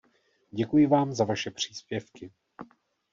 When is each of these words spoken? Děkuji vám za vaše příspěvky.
Děkuji 0.51 0.87
vám 0.87 1.13
za 1.13 1.23
vaše 1.25 1.51
příspěvky. 1.51 2.31